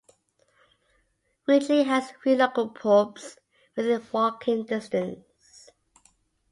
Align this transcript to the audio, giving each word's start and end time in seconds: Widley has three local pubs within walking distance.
Widley 1.47 1.85
has 1.85 2.09
three 2.09 2.33
local 2.35 2.69
pubs 2.69 3.37
within 3.75 4.01
walking 4.11 4.65
distance. 4.65 5.69